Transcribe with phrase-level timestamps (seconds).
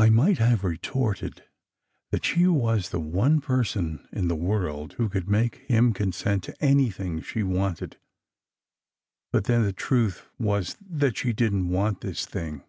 [0.00, 1.44] I might have retorted
[2.10, 5.54] that she was the one person in the 36 SECRET HISTORY world who could make
[5.68, 7.98] him consent to anything she wanted,
[9.30, 12.64] but then, the truth was that she didn t want this thing.